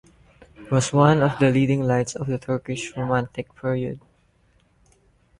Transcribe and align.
He 0.55 0.63
was 0.63 0.91
one 0.91 1.21
of 1.21 1.37
the 1.37 1.51
leading 1.51 1.83
lights 1.83 2.15
of 2.15 2.25
the 2.25 2.39
Turkish 2.39 2.97
Romantic 2.97 3.53
period. 3.55 3.99